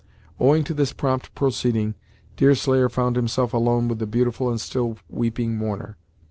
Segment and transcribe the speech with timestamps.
[0.39, 1.93] Owing to this prompt proceeding,
[2.35, 5.95] Deerslayer found himself alone with the beautiful and still weeping mourner.